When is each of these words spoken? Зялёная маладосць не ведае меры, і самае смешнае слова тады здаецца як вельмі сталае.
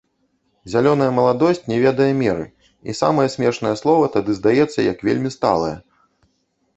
Зялёная 0.75 1.09
маладосць 1.17 1.67
не 1.71 1.75
ведае 1.83 2.07
меры, 2.21 2.45
і 2.91 2.95
самае 3.01 3.25
смешнае 3.35 3.73
слова 3.81 4.07
тады 4.15 4.31
здаецца 4.39 4.79
як 4.91 4.97
вельмі 5.09 5.29
сталае. 5.37 5.75